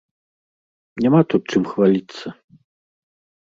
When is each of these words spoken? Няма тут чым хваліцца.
Няма 1.05 1.19
тут 1.33 1.41
чым 1.57 1.63
хваліцца. 1.75 2.25